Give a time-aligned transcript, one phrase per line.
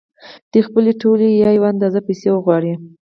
[0.51, 2.73] دوی خپلې ټولې یا یوه اندازه پیسې وغواړي